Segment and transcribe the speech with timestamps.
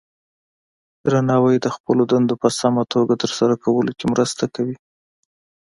[1.05, 4.75] درناوی د خپلو دندو په سمه توګه ترسره کولو کې مرسته کوي.